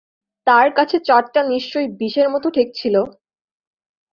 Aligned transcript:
তার 0.47 0.67
কাছে 0.77 0.97
চাঁদটা 1.07 1.41
নিশ্চয়ই 1.45 1.89
বিষের 1.99 2.27
মতো 2.29 2.47
ঠেকছিল। 2.49 2.95